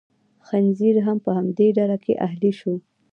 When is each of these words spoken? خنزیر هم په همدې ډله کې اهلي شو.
خنزیر 0.47 0.95
هم 1.07 1.17
په 1.25 1.31
همدې 1.37 1.67
ډله 1.77 1.97
کې 2.03 2.13
اهلي 2.27 2.51
شو. 2.59 2.73